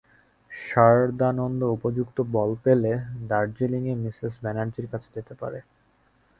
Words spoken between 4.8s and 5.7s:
কাছে যেতে পারে।